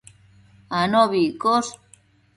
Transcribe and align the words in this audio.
anobi 0.79 1.19
iccosh 1.29 1.71